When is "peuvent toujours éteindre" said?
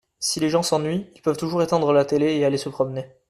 1.21-1.93